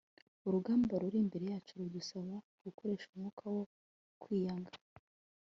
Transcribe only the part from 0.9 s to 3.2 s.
ruri imbere yacu rudusaba gukoresha